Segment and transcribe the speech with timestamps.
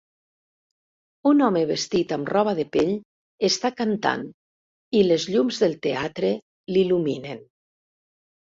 [1.31, 2.89] Un home vestit amb roba de pell
[3.49, 4.25] està cantant
[5.01, 6.33] i les llums del teatre
[6.75, 7.47] l'il·luminen.